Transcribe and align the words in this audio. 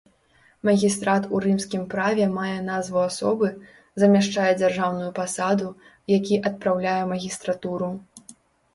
Магістрат 0.69 1.27
у 1.35 1.41
рымскім 1.45 1.83
праве 1.91 2.25
мае 2.39 2.55
назву 2.71 2.99
асобы, 3.09 3.51
замяшчае 4.05 4.49
дзяржаўную 4.65 5.11
пасаду, 5.23 5.67
які 6.19 6.43
адпраўляе 6.53 6.99
магістратуру. 7.17 7.97